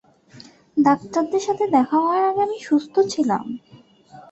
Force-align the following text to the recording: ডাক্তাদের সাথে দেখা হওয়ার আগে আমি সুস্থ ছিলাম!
ডাক্তাদের 0.77 1.41
সাথে 1.47 1.65
দেখা 1.75 1.97
হওয়ার 1.99 2.23
আগে 2.29 2.41
আমি 2.45 2.57
সুস্থ 2.67 2.95
ছিলাম! 3.11 3.43